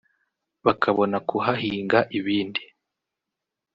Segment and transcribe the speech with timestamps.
[0.65, 2.63] bakabona kuhahinga ibindi